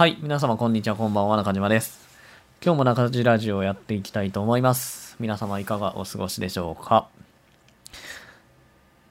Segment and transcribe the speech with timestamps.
[0.00, 2.08] はい、皆様こんにちは、こんばんは、中島です。
[2.64, 5.14] 今日も中島ラジオをやっていきたいと思います。
[5.20, 7.06] 皆様いかがお過ごしでしょうか？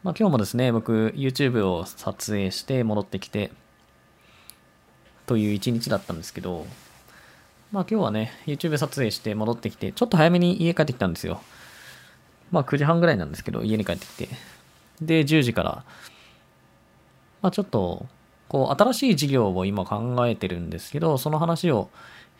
[0.02, 3.52] まあ今日もですね、僕 YouTube を撮影して戻ってきて、
[5.28, 6.66] という一日だったんですけど、
[7.72, 11.44] まあ今日はね、YouTube 撮影して戻ってきて、ちょっと早めに家帰ってきたんですよ。
[12.50, 14.30] まあ9時半ぐらいなんですけど、家に帰ってきて。
[15.04, 15.84] で、10時から、
[17.44, 18.08] まあちょっと、
[18.50, 21.90] こう、新しい事業を今考えてるんですけど、その話を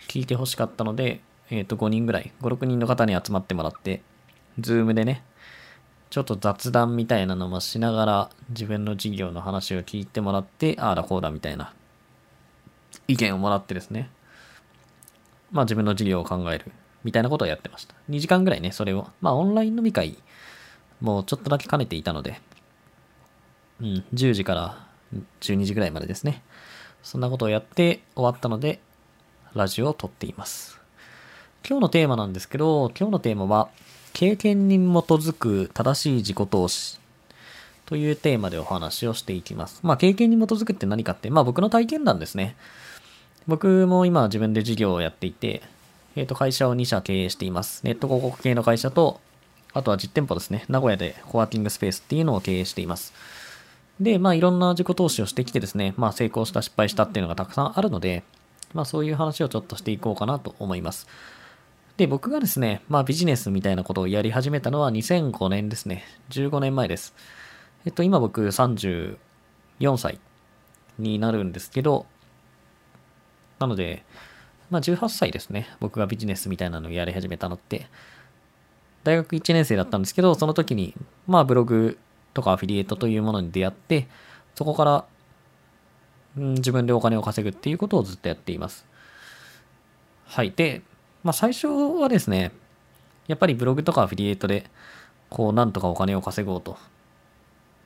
[0.08, 4.02] 聞いてほしかったので、えっ、と、5人ぐらい、5、6人の方に集まってもらって、
[4.60, 5.24] ズームでね、
[6.10, 11.74] ちょっと雑談みたいなのもしながら、自分の事業の話を聞いてもらって、ああだこうだみたいな
[13.08, 14.10] 意見をもらってですね、
[15.52, 16.72] まあ自分の事業を考える
[17.04, 17.96] みたいなことをやってました。
[18.10, 20.18] 2時間ぐらいね、それを、まあオンライン飲み会
[21.02, 22.42] もうちょっとだけ兼ねていたので、
[23.82, 24.89] うん、10時から
[25.42, 26.44] 12時ぐらいまでですね。
[27.04, 28.80] そんなことをやって終わったので、
[29.54, 30.80] ラジオを撮っています。
[31.68, 33.70] 今日のテーマなんですけど、今日のテーマは、
[34.14, 37.00] 経験に基づく正しい自己投資
[37.86, 39.80] というテーマでお話をしていきます。
[39.84, 42.56] まあ、経験に基づくって何かって、まあ僕の体験談ですね。
[43.48, 45.64] 僕も今自分で事業をやっていて、
[46.16, 47.84] えっ、と、会社を2社経営しています。
[47.84, 49.20] ネット広告系の会社と、
[49.74, 50.66] あとは実店舗ですね。
[50.70, 53.14] 名古屋でコワーキングスペースっていうのを経営しています。
[54.00, 58.24] で、まあいろんな自己投資をしてきてですね、まあ成功した失敗したっていうのがたくさんあるので、
[58.74, 61.08] まあそういう話をちょっとしていこうかなと思います。
[61.98, 66.06] で、僕がですね、まあビジネスみたいなことをやり始めたのは2005年ですね。
[66.30, 67.14] 15年前です。
[67.86, 69.18] えっと、今僕34
[69.98, 70.20] 歳
[70.98, 72.06] になるんですけど、
[73.60, 74.06] なので、
[74.70, 75.68] まあ18歳ですね。
[75.82, 77.88] 僕がビジネスみたいなのをやり始めたのって。
[79.04, 80.94] 大学1年生だったんですけど、その時に、
[81.28, 81.98] まあブログ
[82.34, 84.08] とかアフィリエイトというものに出会って、
[84.56, 85.06] そこから、
[86.38, 88.86] うん、自分でお金を稼ぐっていうことをずっとやっています。
[90.26, 90.52] はい。
[90.52, 90.82] で、
[91.24, 92.52] まあ最初はですね、
[93.28, 94.66] やっぱりブログとかアフィリエイトで、
[95.30, 96.78] こう、なんとかお金を稼ごうと。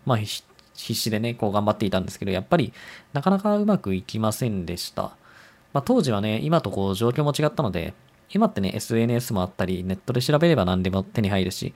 [0.06, 0.44] まあ必
[0.76, 2.74] 死でね、こう頑張っていたんですけど、やっぱり
[3.14, 5.16] なかなかうまくいきませんでした。
[5.74, 7.94] まあ当時はね、今とこう状況も違ったので、
[8.30, 11.74] 今ってね、SNS もあったり、ネットで調べれば何でも手に入るし、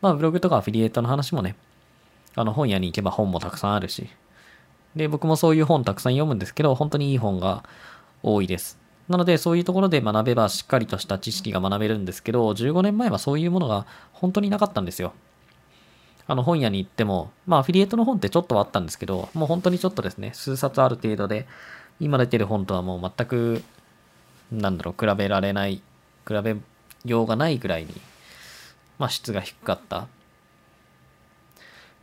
[0.00, 1.56] まあブログとかアフィリエイトの話もね、
[2.36, 4.08] あの本屋に行けば本もたくさんあるし。
[4.94, 7.64] で、僕もそういう本たくさん読むんですけど、本当にいい本が
[8.22, 8.78] 多いです。
[9.08, 15.12] なので、そういうところで学べばしっかりとした知識が学べるんですけど、15年前はそういうものが本当になかったんですよ。
[16.28, 21.46] あの本屋に行っても、まあアフィリエイトの本ってちょっとはあったんですけど、もう本当にちょっとですね、数冊ある程度で、
[22.00, 23.62] 今出てる本とはもう全く、
[24.50, 25.82] なんだろう、比べられない、
[26.26, 26.56] 比べ
[27.04, 27.92] ようがないぐらいに、
[28.98, 30.08] まあ質が低かった。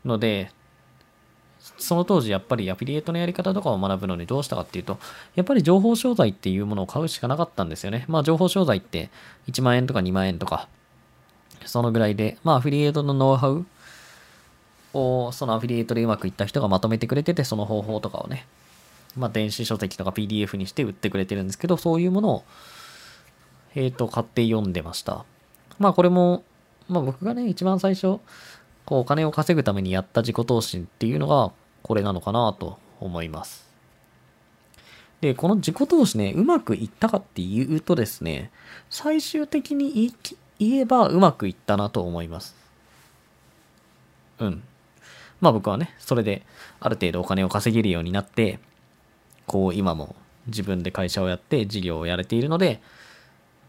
[0.05, 0.51] ので、
[1.77, 4.99] その当時やっぱりアフィリエイトのやり方とかを学ぶのにどうしたかっていうと、
[5.35, 8.05] やっぱり情報商材っていうものを買うしかなかったんですよね。
[8.09, 9.09] まあ情報商材って
[9.47, 10.67] 1万円とか2万円とか、
[11.65, 13.65] そのぐらいで、まあアフィリエイトのノウハウ
[14.93, 18.45] をそのアフィリエイトでうまくいった人がまとめてくれてて、その方法とかをね、
[19.15, 22.43] まあ電子書籍とか PDF にして売ってくれてるんですけど、そういうものを、
[23.75, 25.23] えっ、と、買って読んでました。
[25.79, 26.43] まあこれも、
[26.89, 28.19] まあ僕がね、一番最初、
[28.85, 31.51] こうお金を稼ぐためにやった自己投資っていうのが
[31.81, 33.73] これなのかなと思います。
[35.21, 38.51] で、この自己投資ね、うまくいったかっていうとですね、
[38.89, 40.13] 最終的に言い
[40.59, 42.55] 言えばうまくいったなと思います。
[44.39, 44.63] うん。
[45.39, 46.43] まあ僕はね、それで
[46.79, 48.59] ある程度お金を稼げるようになって、
[49.47, 50.15] こう今も
[50.47, 52.81] 自分で会社をやって事業をやれているので、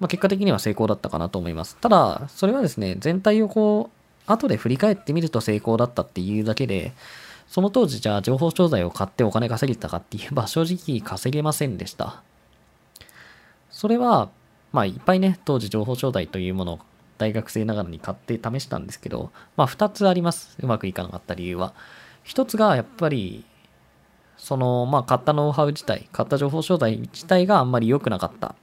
[0.00, 1.76] まあ結果的には成功だったかなと思います。
[1.76, 6.92] ただ、それはですね、全体をこう、後で振り返ってみると成功だったっていうだけで、
[7.46, 12.22] その当時じゃあ情報商材を買ってお金稼げたかって言えば正直稼げませんでした。
[13.70, 14.30] それは、
[14.72, 16.78] まあいっぱいね、当時情報商材というものを
[17.18, 20.56] 大学生ながらに買って試したんですけど、まあ二つあります。
[20.60, 21.74] うまくいかなかった理由は。
[22.22, 23.44] 一つがやっぱり、
[24.36, 28.48] その、まあ買ったノウハウ自体、買った情報商材自体があんまり良くなかった。
[28.48, 28.54] っ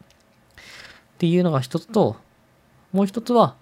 [1.17, 2.15] ていうのが一つと、
[2.91, 3.55] もう一つは、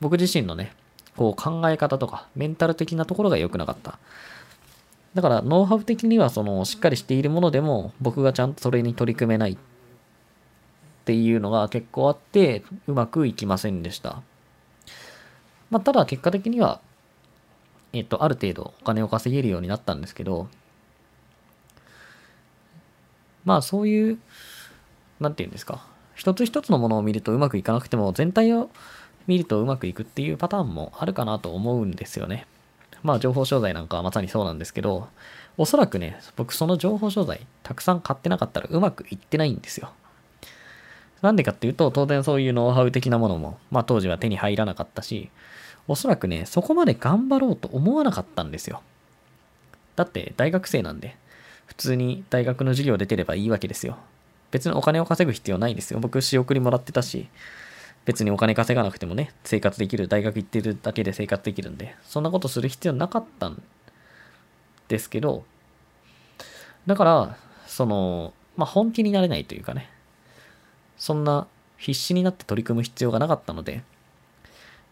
[0.00, 0.72] 僕自身のね、
[1.16, 3.98] こう考え方とかメンタル的なところが良くなかった。
[5.14, 9.56] だからノウハウ的にはそのしっかりしているものでも僕がちゃんとそれに取り組めないっ
[11.04, 14.22] ていうのが結構あってうまくいきませんでした。
[15.70, 16.80] まあただ結果的には
[17.92, 20.48] えっとある程度お金を稼げるようになったんですけど
[23.44, 24.18] まあそういう
[25.20, 28.70] なんていうんですか一つ一つのものを見るとうまくいかなくても全体を
[29.26, 32.46] 見るとうまくいくっていうパターンもあるかなと思うんですよね。
[33.02, 35.08] まあ情報商材なんかはまさにそうなんですけど、
[35.56, 39.90] おそらくね、僕その情報商材たくさん買ってなかったらうまくいってないんですよ。
[41.22, 45.30] なんでかっていうと、当然そういうノウハウ的なものも、まあ当時は手に入らなかったし、
[45.86, 48.82] おそらくね、そこまで頑張ろうと思わなかったんですよ。
[49.96, 51.16] だって大学生なんで、
[51.66, 53.96] 普通に大学の授業出てればいいわけですよ。
[54.50, 56.00] 別にお金を稼ぐ必要ないんですよ。
[56.00, 57.28] 僕仕送りもらってたし、
[58.04, 63.62] 別にお金稼がなくてもね、生活できる、大学行ってるだけで生活できるんで、そんなことする必要なかったん
[64.88, 65.44] ですけど、
[66.86, 67.36] だから、
[67.66, 69.88] その、まあ、本気になれないというかね、
[70.96, 71.46] そんな
[71.78, 73.82] 必死になって取り組む必要がなかったので、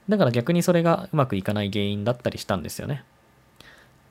[0.08, 3.04] だから逆にそれがうまくいかない原因だったりしたんですよね。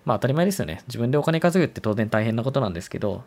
[0.06, 0.84] まあ当たり前ですよね。
[0.88, 3.24] 自分でお金稼ぐって当然大変なことなんですけど、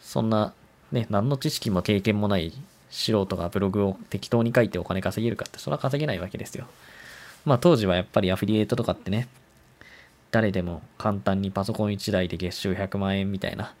[0.00, 0.52] そんな
[0.92, 2.52] ね、何の知識も経験もない
[2.90, 6.66] 素人がブログを適当に書いてお金稼げるかって、それは稼げないわけですよ。
[7.44, 9.28] まあ当時はやっぱりアフィリエイトとかってね、
[10.30, 13.74] 誰でも簡単にパソコン1台で月収100万円みたいな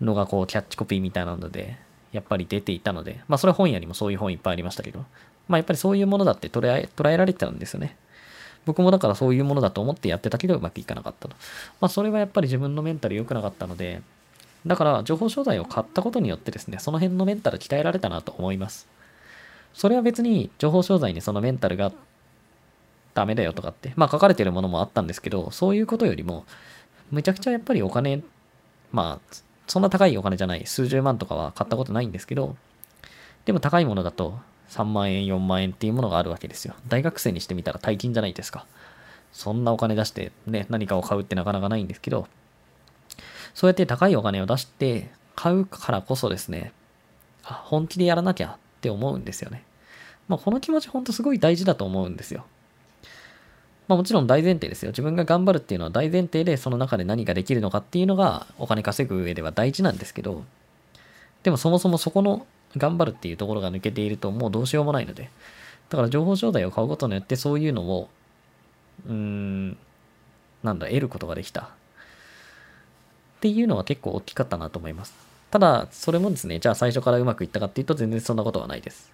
[0.00, 1.76] のがこうキャッチコピーみたいなので、
[2.12, 5.04] やっぱり出ていたので、まあそれ本屋にもそういう本いっぱいありましたけど、
[5.48, 7.96] まあやっぱりそういうものだって捉え捉えられてたんですよね。
[8.66, 11.36] 僕もだからそういうものだと思ってやってたけどうまくいかなかったと。
[11.80, 14.02] まあそれはやっぱり自分のメンタル良くなかったので、
[14.66, 18.88] だから情報商材を買ったことによってですね、その辺のメンタル鍛えられたなと思います。
[19.72, 21.92] それは別に情報商材にそのメンタルが
[23.14, 26.44] ダメだよとかって、まあ書かれてるものもあったんですけど、そういうことよりも、
[27.10, 28.22] めちゃくちゃやっぱりお金、
[28.92, 29.34] まあ
[29.66, 32.56] そんな高いお金じゃない、数十万とかは買ったことないんですけど、
[33.44, 36.74] でも高いものだと3万円、4万円っていうものがあるわけですよ。
[36.88, 38.66] 大学生にしてみたら大金じゃないですか。
[39.32, 42.26] そんなお金出してね、何かを買うってなかなかないんですけど、
[43.60, 46.72] そうやって高いお金を出して買うからこそですね、
[47.44, 49.64] あ、本気でやらなきゃって思うんですよね。
[50.28, 52.46] まあ、この気持ちほんとすごい大事だと思うんですよ。
[53.86, 54.92] まあもちろん大前提ですよ。
[54.92, 60.42] 自分が頑張るっていうのは大前提でその中で何ができるのかっていうのがお金稼ぐ上では大事なんですけど、
[61.42, 62.46] でもそもそもそこの
[62.78, 65.28] 頑張るっていうところが抜けているともうどうしようもないので、
[65.90, 68.08] だから情報商材を買うことによってそういうのを、
[69.06, 69.76] うーん、
[70.62, 71.68] なんだ、得ることができた。
[73.40, 75.14] っていうのは結構大きかったなと思います。
[75.50, 79.10] ただ、それもですね、じゃあ最初からうまくいったかっていうと全然そんなことはないです。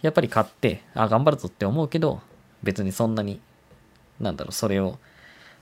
[0.00, 2.22] やっぱり買って、あ、頑張るぞって思うけど、
[2.62, 3.42] 別にそんなに、
[4.20, 4.98] なんだろう、それを、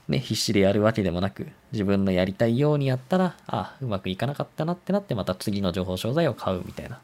[0.07, 7.01] ね、必死でやるわけでもなく、自分のやりたいようにやったら、あ、うまくいかなかったなってなって、また次の情報商材を買うみたいな。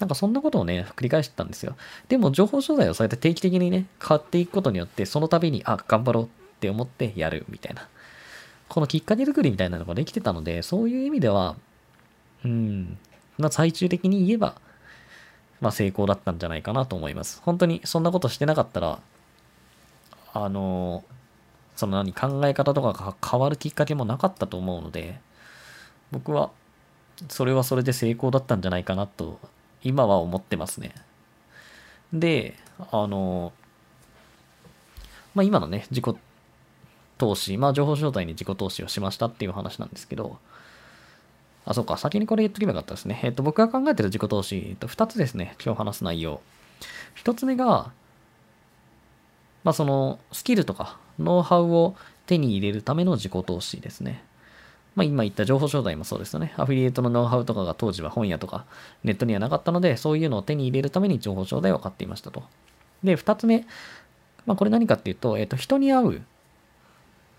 [0.00, 1.76] なんかそんなことをね、繰り返してたんですよ。
[2.08, 6.28] でも情報商材をそうやって定期的にね、買っていくことによって、その度に、あ、頑張ろうっ
[6.58, 7.88] て思ってやるみたいな。
[8.70, 11.56] このきっかけ作りみたいなのができてたので、そういう意味では、
[12.44, 12.96] うん、
[13.36, 14.54] まあ最終的に言えば、
[15.60, 17.42] まあ成功だったんじゃないかなと思います。
[17.44, 19.00] 本当にそんなことしてなかったら、
[20.32, 21.02] あの、
[21.74, 25.18] その何、考え方とかが変わるきっかけもなかったと思うので、
[26.12, 26.52] 僕は、
[27.28, 29.40] それはそれで成功だったんじゃないかなと、
[29.82, 30.94] 今は思ってますね。
[32.12, 32.54] で、
[32.92, 33.52] あの、
[35.34, 36.16] まあ今のね、自己
[37.20, 40.38] 投資、まあ情報商材に自己投資をしましたっていう話なんですけど、
[41.66, 43.20] あ、そうか、先にこれ言っとけばよかったですね。
[43.22, 46.40] えっと、僕が考えてる自己投資、えっと、2つですね、今日話す内容。
[47.22, 47.92] 1つ目が、
[49.62, 51.94] まあ、そのスキルとかノウハウを
[52.26, 54.24] 手に入れるための自己投資ですね。
[54.96, 56.54] まあ、今言った情報商材もそうですよね。
[56.56, 58.64] アフィリエイトのノウハウとかが当時は本屋とか
[59.04, 62.42] ネットにはなかったので、そういうのを手に入れるために情報商材を買っていましたと。
[63.04, 63.66] で、二つ目、
[64.46, 66.22] まあ、これ何かっていうと、えっ、と、人に会う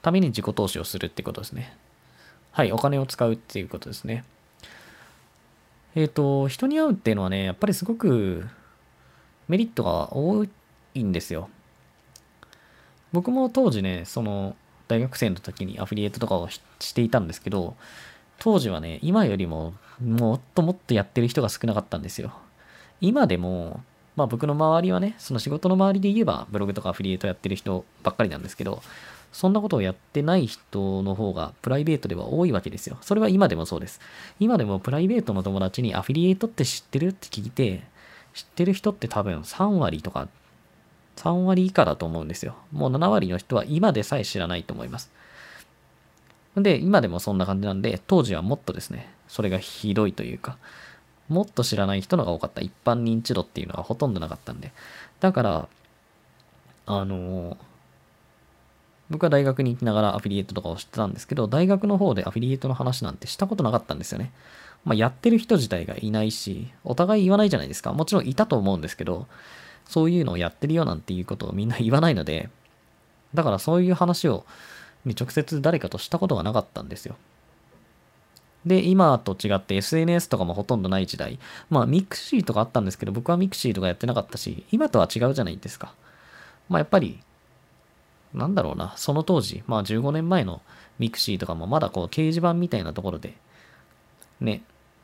[0.02, 1.78] ために自己投資をするってことですね。
[2.52, 4.24] はい、お金を使うっていうことですね。
[5.96, 8.48] えっ、と、人に会うっていうのはね、やっぱりすごく
[9.48, 10.46] メリットが多
[10.94, 11.50] いんですよ。
[13.12, 14.56] 僕も当時ね、その、
[14.88, 16.60] 大学生の時にアフィリエイトとかをし
[16.94, 17.76] ていたんですけど、
[18.40, 22.34] 当時はね、今よりももっともっとやってる人が少なかったんですよ。
[23.00, 23.84] 今でも、
[24.22, 28.84] まあ僕の周りはね、その仕事の周りで言えば、ブログとかアフィリエイトやってる人ばっかりなんですけど、
[29.32, 33.00] そんなことをやってない人の方がプライベートでは多いわけですよ。
[33.02, 34.00] それは今でもそうです。
[34.40, 37.82] 今でもプライベートの友達にアフィリエイトって知ってるって聞いて、
[38.36, 40.28] 知ってる人って多分3割とか
[41.16, 42.56] 3割以下だと思うんですよ。
[42.72, 45.12] もう7割の人は今でさえ知らないと思います。
[46.56, 50.58] で、今でもそんな感じなんで、当時はもっとですね、それがひどいというか、
[51.32, 52.62] もっと知らない人のが多かった。
[52.62, 54.72] 一般認知度っていうのはほとんどなかったんで。
[55.22, 55.70] だから、
[56.86, 57.58] あのー、
[59.10, 64.32] 僕は大学に行きながらアフィリエイトとかをしてたんですけど、大学の方でアフィリエイトの話なんてしたことなかったんですよね。
[64.84, 67.94] まあ、やってる人自体がいないし、お互い言わないじゃないですか。
[67.94, 69.28] もちろんいたと思うんですけど、
[69.86, 72.50] そういうのをやってるよなんていうことをみんな言わないので、
[73.34, 74.46] だからそういう話を、
[75.06, 77.16] に直接誰かとしたことがなかったんですよ。
[78.66, 81.40] で、今と違って SNS とかもほとんどない時代。
[81.70, 85.94] まあ、 mixi とかあったんですけど、僕は mixi とかやってなかったし、今とは違うじゃないですか。
[86.70, 87.20] まあ、やっぱり、
[88.34, 90.62] なんだろうな、その当時、まあ15年前の
[91.00, 93.36] mixi とかもまだこう掲示板みたいなところで、
[94.40, 94.64] ね、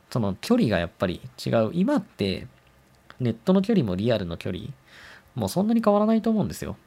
[0.10, 1.72] その距離がやっぱり違う。
[1.74, 2.48] 今って、
[3.20, 4.66] ネットの距離もリアルの距離、
[5.36, 6.78] もうそんなに変わらないと思うんですよ。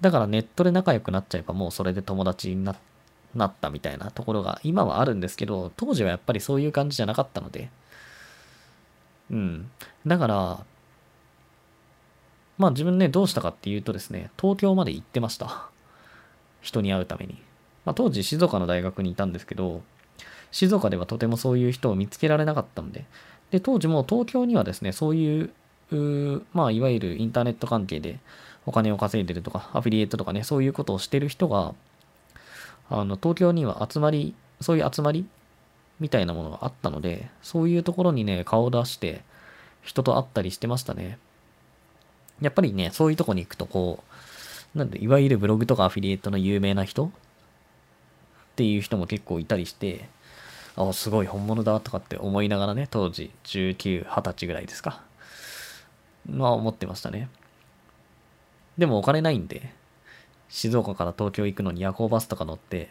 [0.00, 2.91] だからネットで仲良くなっちゃえばもうそれで友達になって
[3.34, 7.70] なったみたいなところが今はあるんですけど、当時はやっぱりそういう感じじゃなかったので、
[9.30, 9.70] うん。
[10.06, 10.64] だから、
[12.58, 15.68] まあ自分ね、どうしたかっていうとですね、東京まで行ってました。
[16.60, 17.42] 人に会うために。
[17.84, 19.82] まあ当時静岡の大学にいたんですけど、
[20.50, 23.06] 静岡ではとてもそういう人を見つけられなかったんで、
[23.50, 25.50] で、当時も東京にはですね、そういう、
[25.90, 28.18] うまあいわゆるインターネット関係で
[28.64, 31.74] お金を稼いでるとか、アフィリエイトとかね、そういうことをしてる人が、
[32.92, 35.26] あの、東京には集まり、そういう集まり
[35.98, 39.22] みたいなものがあったので、そういうところにね、顔を出して、
[39.82, 41.18] 人と会ったりしてましたね。
[42.42, 44.04] やっぱりね、そういうとこに行くと、こ
[44.74, 47.10] う、なんで、いわゆるブログとかアフィリエイトの有名な人っ
[48.56, 50.08] ていう人も結構いたりして、
[50.76, 55.02] あ、すごい本物だとかって思いながらね、当時19、20歳ぐらいですか。
[56.28, 57.28] まあ思ってましたね。
[58.76, 59.72] でもお金ないんで、
[60.52, 62.90] 静岡から東京行くのに夜行バスとか乗って、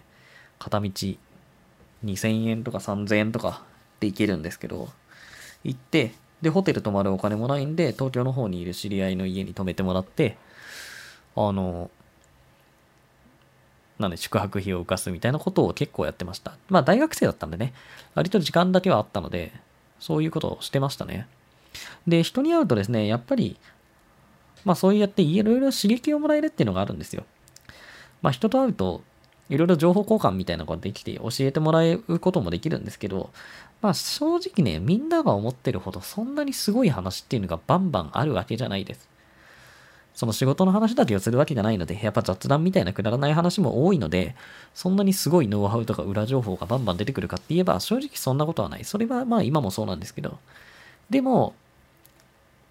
[0.57, 0.89] 片道
[2.03, 3.61] 2000円とか3000円とか
[3.99, 4.89] で行けるんですけど、
[5.63, 10.37] 行って、で、ホテル泊まるお金もないんで、東京の方にいる知り合いの家に泊めてもらって、
[11.35, 11.91] あの、
[13.99, 16.57] なんで宿泊費を浮かすみたいなことを結構やってました。
[16.67, 17.75] まあ大学生だったんでね、
[18.15, 19.53] 割と時間だけはあったので、
[19.99, 21.27] そういうことをしてましたね。
[22.07, 23.59] で、人に会うとですね、やっぱり、
[24.65, 27.23] まあそうやっていろいろ刺激をもらえるっていうのがあるんですよ。
[28.21, 29.01] まあ人と会うと、
[29.49, 33.31] いろいろ情報交換みたいなことができて教えてもらえることもできるんですけど、
[33.81, 39.09] まあ正直ね、みんなが思ってるほどそんなにすごい話っていうのがバンバンあるわけじゃないです。
[40.13, 44.35] その仕事の話だけをするわけじゃないので、やっぱ雑談みたいなくだらない話も多いので、
[44.75, 48.83] そんなにすごいノウハウとか裏情報がバンバン出てくるかって言えば、正直そんなことはない。
[48.85, 50.37] それはまあ今もそうなんですけど。
[51.09, 51.55] でも、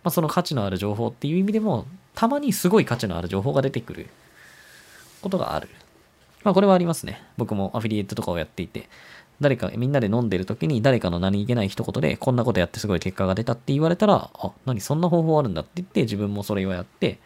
[0.05, 4.09] まあその価値のある情報っていう意味でも、たまにすごい価値のある情報が出てくる
[5.21, 5.69] ことがある。
[6.45, 7.23] まあこれはありますね。
[7.37, 8.89] 僕もアフィリエイトとかをやっていて、
[9.41, 17.19] 誰か、みんなで飲んでる時に誰かの何気ない一言で、こんなことやってすごい結果が出たって言われたら、あ、何そんな方法あるんだって言って、自分もそれをやって、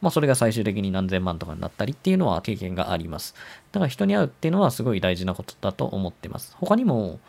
[0.00, 3.34] まあそれが最終的に何千万とかになったりっていうのは経験があります。
[3.70, 6.56] だから人に会うっていうのはすごい大事なことだと思ってます。
[6.58, 7.20] 他にも、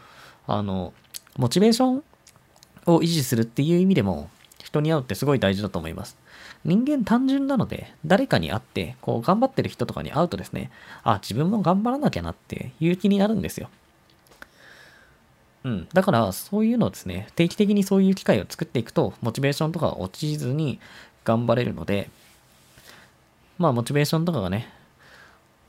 [0.48, 0.92] あの、
[1.38, 2.04] モチベーション
[2.88, 4.30] を維持するっていう意味でも、
[4.64, 6.18] 人に会うってすごい大事だと思います。
[6.66, 10.72] 人間単純なので、誰かに会って、こう頑張ってる人とかに会うとですね、
[11.04, 13.70] あ、自分も頑張らなきゃなって勇気になるんですよ。
[15.64, 15.88] うん。
[15.94, 20.80] だから、そういうのをですね、定期的にそういう機会を作っていくと、モチベーションとか落ちずに
[21.24, 22.10] 頑張れるので、
[23.60, 24.68] まあ、モチベーションとかがね、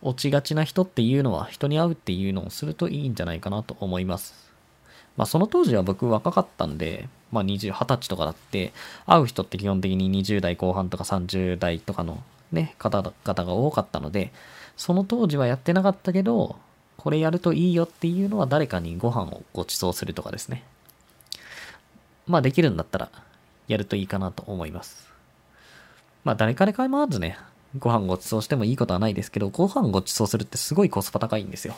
[0.02, 4.45] 落ちがちな人っていうのは、人に会うっていうのをするといいんじゃないかなと思います。
[5.16, 8.72] まあ、その当時は僕若かったんで、まあ、20、20歳とかだって、
[9.06, 13.12] 会う人って基本的に20代後半とか30代とかのね、方々
[13.44, 14.32] が多かったので、
[14.76, 16.56] その当時はやってなかったけど、
[16.96, 20.64] これやるといいよっていうのは誰かにご飯をご馳走するとかですね。
[22.26, 23.10] まあできるんだったら
[23.68, 25.08] やるといいかなと思います。
[26.24, 27.38] まあ誰かで構わずね、
[27.78, 31.74] ご飯ご馳走してもいいことはないですけど、ご飯ご馳走するってすごいコスパ高いんですよ。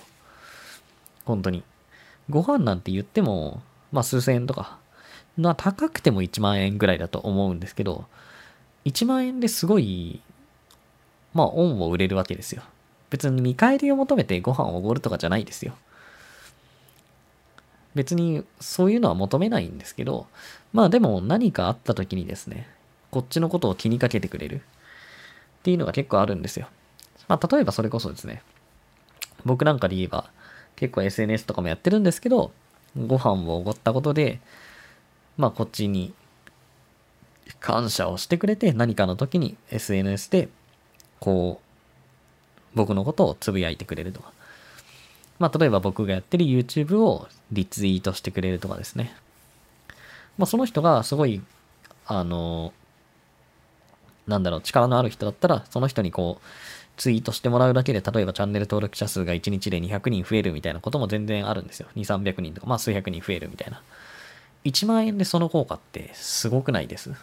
[1.24, 1.62] 本当に。
[2.30, 4.78] ご飯なんて言っても、まあ数千円とか、
[5.36, 8.04] まあ高くても1万円ぐらいだと思うんですけど、
[8.84, 10.20] 1万円ですごい、
[11.34, 12.62] まあ恩を売れるわけですよ。
[13.10, 15.74] 別に見返りを求めてご飯をおごるとかじゃないですよ。
[17.94, 20.26] 別にそういうのは求めないんですけど、
[20.72, 22.68] まあでも何かあった時にですね、
[23.10, 24.60] こっちのことを気にかけてくれるっ
[25.62, 26.68] ていうのが結構あるんですよ。
[27.26, 28.42] まあ例えばそれこそですね、
[29.44, 30.30] 僕なんかで言えば
[30.78, 32.52] 結構 SNS とかもやってるんですけど、
[32.96, 34.40] ご飯をおごったことで、
[35.36, 36.14] まあこっちに
[37.60, 40.48] 感謝をしてくれて何かの時に SNS で
[41.20, 44.32] こう僕のことをつぶやいてくれるとか。
[45.38, 49.14] まあ、例えば僕がやってる YouTube をリツイートしてくれるとかですね。
[50.36, 51.40] まあ、その人がすごい、
[52.06, 52.72] あの、
[54.26, 56.44] なんだろう、力のある人だったら、その人にこう、
[56.98, 61.88] ツイートしてもらうだけで、例えばチャンネル登録者数が1日で200人増えるみたいなことも全然あるんですよ。
[61.96, 63.80] 2、300人とか、まあ数百人増えるみたいな。
[64.64, 67.10] 1万円でその効果ってすごくないです。
[67.10, 67.16] だ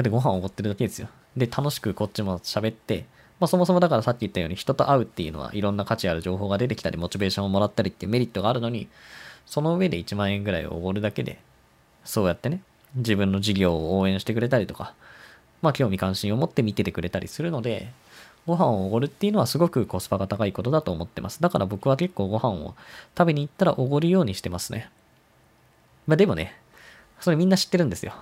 [0.00, 1.08] ってご飯をおごってるだけですよ。
[1.36, 3.06] で、楽しくこっちも喋って、
[3.40, 8.88] まあそもそもだからさっき言ったように人と会うっていうのはいろんな価値ある情報が出てきたり、モチベーションをもらったりっていうメリットがあるのに、
[9.46, 11.38] その上で1万円ぐらいをおごるだけで、
[12.04, 12.62] そうやってね、
[12.94, 14.94] 自分の事業を応援してくれたりとか、
[15.64, 17.90] まあ興味関心を持って見ててくれたりするので、
[18.46, 21.40] ご飯をおごるっていうのはすごくコスパが高いことだと思ってます。
[21.40, 22.74] だから僕は結構ご飯を
[23.16, 24.90] 食べに行ったらおごるようにしてますね。
[26.06, 26.54] まあでもね、
[27.20, 28.12] それみんな知ってるんですよ。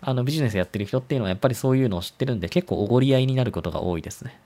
[0.00, 4.36] あのビジネスやってる人っていうのはやっぱりそういうのを知ってるんで結構おごり合いになることが多いですね。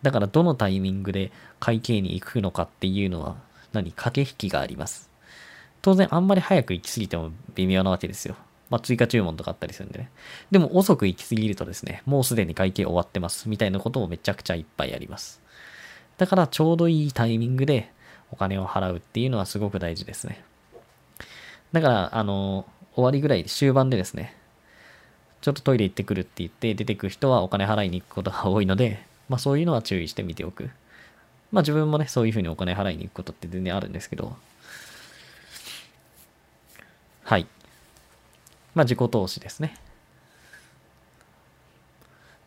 [0.00, 1.30] だからどのタイミングで
[1.60, 3.36] 会計に行くのかっていうのは
[3.74, 3.92] 何？
[3.92, 5.10] 駆け引きがあります。
[5.82, 8.36] 当然あんまり早く行き過ぎても微妙なわけですよ。
[8.70, 10.10] まあ追加注文とかあったりするんでね。
[10.50, 15.40] でも遅く行き過ぎるとですね、もうすでに会計終わってますみたいなことをめちゃくちゃいっぱいあります。
[16.18, 17.90] だからちょうどいいタイミングで
[18.30, 20.42] お金を払うっていうのはすごく大事ですね。
[21.72, 24.34] だから、あの、終わりぐらい、終盤でですね、
[25.40, 30.70] ちょっとトイレ行ってくるって言って出てく人はお金払いに行くことが多いので、まあそういうのは注意してみておく。
[31.52, 34.36] まあ自分もね、そういうふうにお金払いに行くことって全然あるんですけど、
[37.24, 37.46] はい。
[38.74, 39.76] まあ自己投資ですね。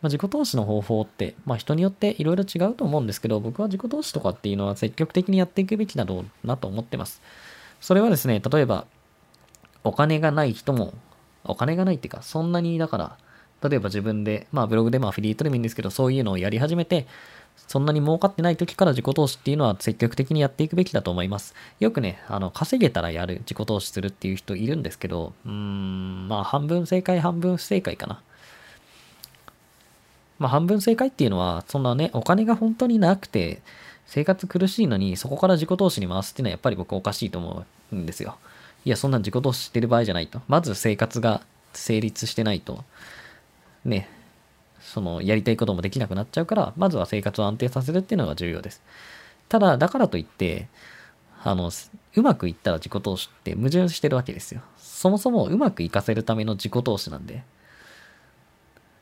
[0.02, 7.22] まあ、自己投資の方法って、まあ、人によっていろいろ違うと思うんですけど、僕は自己投資とかっていうのは積極的にやっていくべきだろうなと思ってます。
[7.80, 8.86] それはですね、例えば、
[9.84, 10.92] お金がない人も、
[11.44, 13.16] お金がないっていうか、そんなに、だから、
[13.68, 17.06] 例えば自分で、まあブログでもアフィリエイトでもいいんですけど、そういうのをやり始めて、
[17.56, 21.54] そんなに儲かってない時から自己投資っていうのは積極的にやっていくべきだと思います。
[21.80, 28.20] よくね、あの、稼げたらやる、自己投資するっていう人いるんですけど、うーん、まあ半分正解、半分不正解かな。
[30.38, 33.62] まあ半分正解っていうのは、そんなね、お金が本当になくて、
[34.06, 38.36] 生活苦しいのに、そこから自己投資に回すっていうのはやっぱり僕おかしいと思うんですよ。
[38.84, 40.42] いや、そんな自己投資してる場合じゃないと。
[40.48, 41.40] まず生活が
[41.72, 42.84] 成立してないと、
[43.86, 44.10] ね、
[44.82, 48.82] そのやりたいこともできなくなっちゃうから、まずは生活を安定させるっていうのが重要です。
[49.48, 50.68] ただ、だからといって、
[51.44, 51.70] あの、
[52.14, 54.62] うまくいったら自己投資って矛盾してるわけですよ。
[54.76, 57.42] そもそもうまくいかせるための自己投資なんで。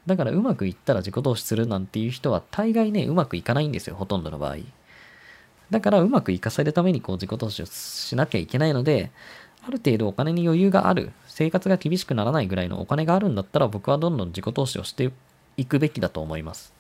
[0.07, 4.57] だからうまくいったら自己投資するなんていう人は大概ね、うまくいかないんですよ、ほとんどの場合。
[5.71, 9.11] だからうまくいかせるためにこう自己投資をしなきゃいけないので、
[9.63, 15.13] ある程度お金に余裕がある、生活が厳しくならないぐらいのお金があるんだったら僕はどんどん自己投資をして
[15.57, 16.73] いくべきだと思います。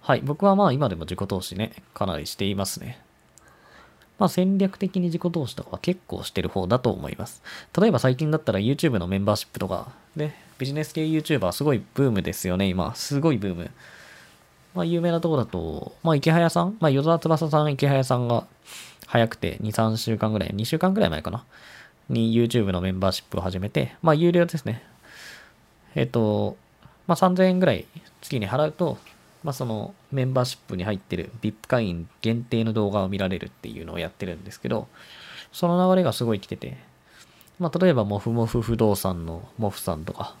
[0.00, 2.98] はい、僕はまあ今でも自己投資ね、かなりしていますね。
[4.18, 7.42] まあ戦略的に自己投資とかは結構してる方だと思います。
[7.78, 12.94] 例えば最近だったら YouTube のメンバーシップとか、ね、ビジネス系 YouTuber すごいブームですよね、今。
[12.94, 13.70] すごいブーム。
[14.74, 18.46] まあ有名なとこだと、まあ池早さん、まあ与沢翼さん、池早さんが
[19.06, 21.44] 早くて2、3週間ぐらい、2週間ぐらい前かな。
[22.08, 24.82] に YouTube のメンバーシップを始めて、まあ有料ですね。
[25.94, 26.56] えっ、と、
[27.06, 27.86] まあ3000円ぐらい
[28.20, 28.98] 月に払うと、
[29.42, 34.88] まあそのメンバーシップに入ってる VIP 会員限定の動画を見られるっていうのをやってるんですけど、
[35.52, 36.76] その流れがすごい来てて、
[37.58, 40.34] まあ例えばモフモフ不動産のモフさんとか、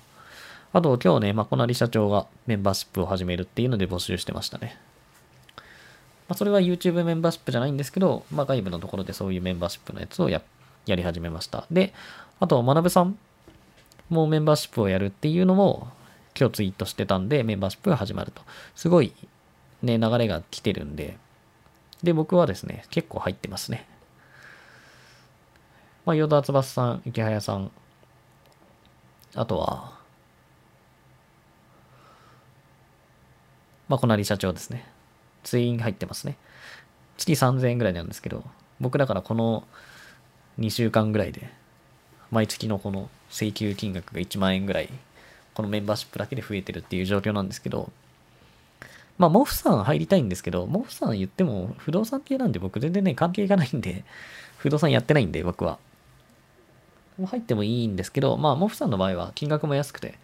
[0.72, 4.78] あと今日ね、まこなり社長がメンバーシップを始めるっていうので募集してましたね。
[6.28, 10.42] まあそれは YouTube メンバーシップじゃないんですけど、まあ外部のところでそういうメンバーシップのやつをや
[10.86, 11.66] やり始めました。
[11.70, 11.92] で、
[12.40, 13.18] あと、学さん
[14.08, 15.88] もうメンバーシップをやるっていうのも
[16.38, 18.42] 今日ツイートしてたんで、メンバーシップが始まると。
[18.74, 19.12] すごい
[19.82, 21.18] ね、流れが来てるんで、
[22.02, 23.86] で、僕はですね、結構入ってますね。
[26.06, 27.70] まあ、ヨダ翼さん、池早さん、
[29.34, 29.98] あとは、
[33.88, 34.86] まあ、こなり社長ですね。
[35.44, 36.36] 全員入ってますね。
[37.16, 38.44] 月3000円ぐらいなんですけど、
[38.80, 39.64] 僕だからこの
[40.58, 41.52] 2週間ぐらいで、
[42.30, 44.88] 毎月のこの請求金額が1万円ぐらい、
[45.54, 47.90] このメンバーシップだけで増えてるっていう状況なんですけど、
[49.18, 54.04] まあ、モフさん入りたいんですけど、モフさん言っても不動産系なんで僕全然ね、関係がないんで、
[54.58, 55.78] 不動産やってないんで僕は。
[57.26, 60.14] 入ってもいいんですけど、まあ、モフさんの場合は金額も安くて、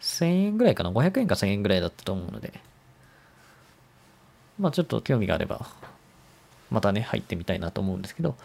[0.00, 2.60] 1000円ぐらいかな、500円か1000円ぐらいだったと思うので、
[4.58, 5.66] まあ、ちょっと興味があれば、
[6.70, 8.36] またね、入ってみたいなと思うんですけど、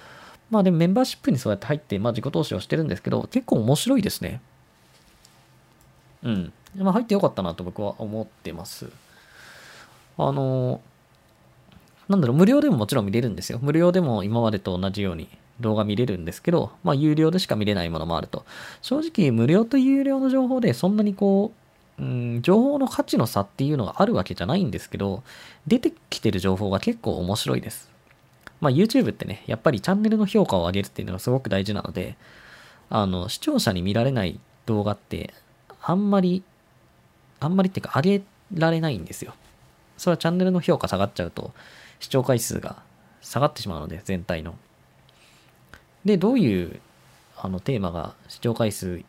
[0.49, 4.41] まあでもメンバーシップにそうやって入って、まあ自己投資をしてるんですけど、結構面白いですね。
[6.23, 6.53] うん。
[6.77, 8.89] まあ入ってよかったなと僕は思ってます。
[10.17, 10.81] あの、
[12.07, 13.59] なんだろう、無料でももちろん見れるんですよ。
[13.61, 15.27] 無料でも今までと同じように
[15.59, 18.45] 動画見れるんですけど、まあ有料でしか見れないものもあると。
[18.81, 21.51] 正直無料と有料の情報でそんなにこ
[21.99, 25.23] う、うん、情報の価値の差っていうのがあるわけじゃないんですけど、
[25.65, 27.94] 出てきてる情報が結構面白いです。
[28.61, 32.15] まあ YouTube ってね、やっぱりチャンネルの評価を上げるっていうのがすごく大事なので、
[32.89, 35.33] あの、視聴者に見られない動画って
[35.81, 36.43] あんまり、
[37.39, 39.33] あんまりっていうか上げられないんですよ。
[39.97, 41.53] それはチャンネルの評価下がっちゃうと、
[41.99, 42.81] 視聴回数が
[43.21, 44.55] 下がってしまうので、全体の。
[46.03, 46.79] で、どういう
[47.37, 49.01] あのテーマが視聴回数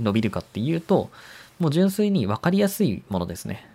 [0.00, 1.10] 伸びるかっていうと、
[1.58, 3.66] もう純粋に分かりやすいものですね。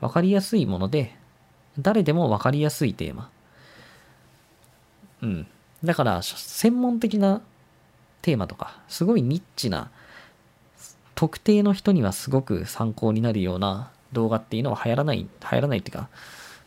[0.00, 1.16] 分かりやすいもので、
[1.78, 3.30] 誰でも分かりやすいテーマ。
[5.22, 5.46] うん。
[5.84, 7.40] だから、専門的な
[8.22, 9.90] テーマとか、すごいニッチな、
[11.14, 16.08] 特定の人にはすごく参考になるような動画っていうのは流行らない、流行らないっていうか、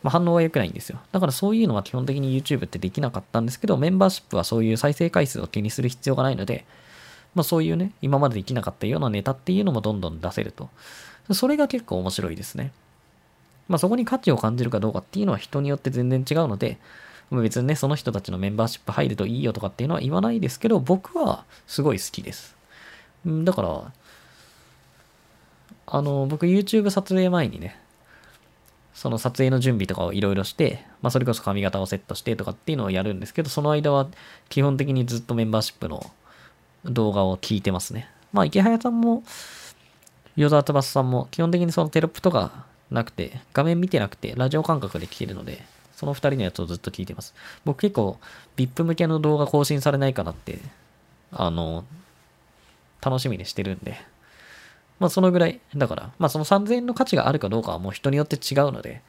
[0.02, 0.98] まあ、反応は良くないんですよ。
[1.12, 6.66] だからそういうのは基本的に YouTube ってできなかったんですけど、メンバーシップはそういう再生回数を気にする必要がないので、
[7.34, 10.68] まあそういうね、今までできなかったようなネタっていうのもどんどん出せると。
[11.32, 12.72] それが結構面白いですね。
[13.68, 16.78] まあそこに価値を感じるかどうかっていうのは人によって全然違うので、
[17.30, 22.56] 別にね、その人たちのメンバーシップ入るといいよとかっていうのは言わないですけど、僕はすごい好きです。
[23.26, 23.92] だから、
[25.86, 27.78] あの、僕 YouTube 撮影前にね、
[28.94, 34.08] その撮影の準備とかをいろいろして、まあそれこそ髪型をセットしてとかっていうのをやるんですけど、その間は
[34.48, 36.10] 基本的にずっとメンバーシップの
[36.84, 38.08] 動画を聞いてますね。
[38.32, 39.22] まあ池早さんも、
[40.36, 47.34] 与沢翼さんも基本的にそのテロップとかなくて、画面見てなくて、ラジオ感覚で聞けるので、その二人のやつをずっと聞いてます。
[47.64, 48.18] 僕結構、
[48.56, 50.58] VIP 向けの動画更新されないかなって、
[51.32, 51.84] あの、
[53.00, 53.96] 楽しみにしてるんで、
[54.98, 59.02] まあそのぐらい、だから、まあその3000円の価値があるかどうかはもう人によって違うので、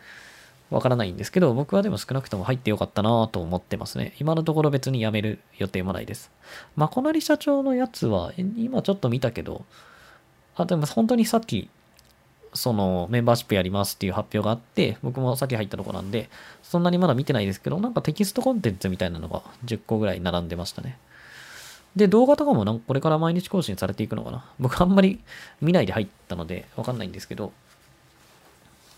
[0.69, 4.15] わからないんですけど、僕はでも少なくとも入ってよかったなと思ってますね。
[4.19, 6.31] 今のところ別に辞める予定もないです。
[6.75, 9.65] まこなり社長のやつは、今ちょっと見たけど、
[10.55, 11.69] あ、でも本当にさっき、
[12.53, 16.29] そのメンバーシップやりますっていう発表があって、僕もさっき入ったとこなんで、
[16.61, 20.97] そんなにまだ見てないですけど、なんかテキストコンテンツみたいなのが10個ぐらい並んでましたね。
[21.95, 24.45] で、動画とかもなんかこれから毎日更新されていくのかな？
[24.59, 25.19] 僕あんまり
[25.61, 27.51] 見ないで入ったのでわかんないんですけど。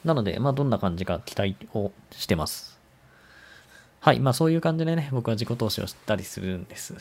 [0.06, 2.78] なので、まあどんな感じか期待をしてます。
[4.02, 4.20] はい。
[4.20, 6.94] まあそういう感じでね、僕は自己投資をしたりするんです。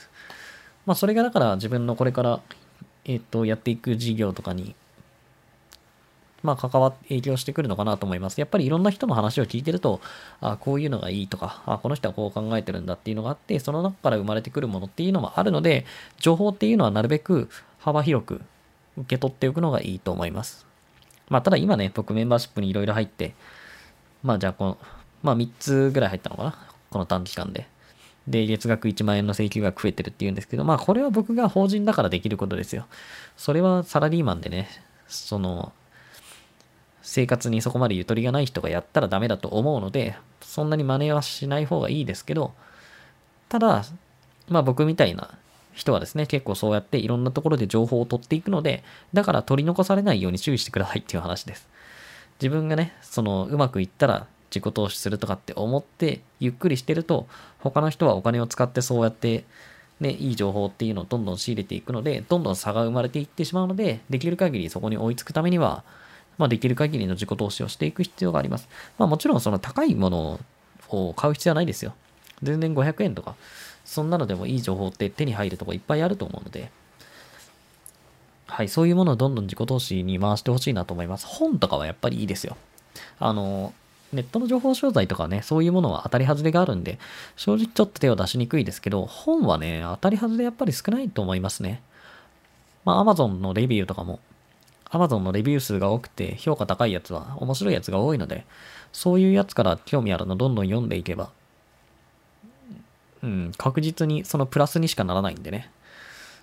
[0.87, 2.41] まあそれがだから自分のこれから、
[3.05, 4.75] えっ、ー、と、やっていく事業とかに
[6.45, 8.39] まあ、関わって影響してくるのかなと思います。
[8.39, 10.01] やっぱりいろんな人の話を聞いてると、
[10.41, 15.87] あこういうのがいいとか、あこの人はこう考えてるんだっていうのがあって、その中から生まれてくるものっていうのもあるので、
[16.19, 18.43] 情報っていうのはなるべく幅広く
[18.99, 20.67] 受け取っておくのがいいと思います。
[21.31, 23.35] まあ、ただ今ね、僕メンバーシップにいろいろ入って、
[24.23, 24.79] まあ、じゃあこの、
[25.23, 26.59] まあ、3つぐらい入ったのかな
[26.91, 27.67] この短期間で。
[28.29, 32.87] で、月額1万円の請求が増えてるっていうんですけど、まあ、これは僕が法人だからできることですよ。
[33.37, 34.69] それはサラリーマンでね、
[35.09, 35.73] その、
[37.05, 42.55] 生活にそこまでゆとりがない人がやったらダメだと思うので、そんなに真似はしない方がいいですけど、
[43.51, 43.85] ただ、
[44.49, 45.31] まあ僕みたいな
[45.75, 51.69] 人はですね、結構そうやっていろんなところで情報を取っていくので、だから取り残されないように注意してくださいっていう話です。
[52.41, 57.27] 自分がね、そのうまくいったら自己投資するとかって思ってゆっくりしてると、
[57.59, 59.45] 他の人はお金を使ってそうやって
[60.01, 65.85] ね、いい情報っていうのをどんどん仕入れていくので、どんどん差が生まれていってしまうので、できる限りそこに追いつくためには、
[66.39, 68.69] まあ、できる限りの自己投資をしていく必要があります。
[68.99, 70.41] まあ、もちろんその高いもの
[70.89, 71.95] を買う必要はないですよ。
[72.43, 73.35] 全然500円とか、
[73.85, 76.71] そんなのでもいい情報って手に入るとこいっぱいあると思うので、
[78.47, 81.27] はい、そういうものをどんどん自己投資に回してほしいなと思います。
[81.27, 82.57] 本とかはやっぱりいいですよ。
[83.19, 83.73] あの、
[84.13, 86.99] ネットの情報商材とかね、そういうものは当たり外れがあるんで、
[87.37, 91.83] 正直ちょっと手を出しにくいですけど、本はね、当たり外れやっぱり少ないと思いますね。
[92.85, 94.21] まあ、Amazon のレビューとかも
[94.91, 98.47] Amazon のレビュー数が多くて評価高いやつは面白いやつが多いので、
[98.93, 101.31] そういうやつから興味あるのどんどん読んでいけば、
[103.23, 105.71] うん、確実にそのプラスにしかならないんでね。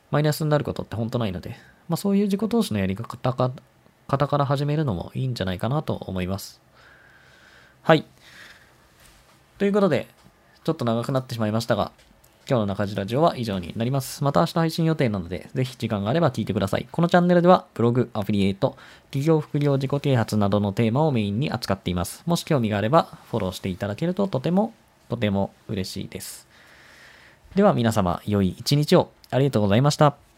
[0.10, 1.56] マイナスになることって本当ないので、
[1.88, 3.52] まあそういう自己投資のやり方か
[4.08, 6.60] 方から始めるのもいいんじゃないかなと思います。
[7.82, 8.06] はい。
[9.58, 10.08] ということで、
[10.66, 11.94] ちょっと長くなってしまいましたが、
[12.50, 14.24] 今日の中地ラジオは以上になります。
[14.24, 16.88] また明日配信予定なので、ぜひ時間があれば聞いてください。
[16.92, 22.24] このチャンネルでは、ブログ、アフィリエイト、企業副業自己啓発などのテーマをメインに扱っています。
[22.26, 24.74] もし興味があれば、フォローしていただけるととても、
[25.10, 26.48] とても嬉しいです。
[27.56, 30.31] では皆様、良い一日をありがとうございました。